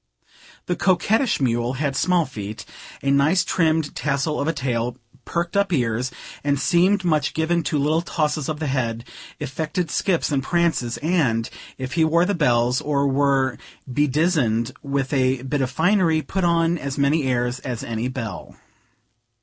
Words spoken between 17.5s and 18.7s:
as any belle.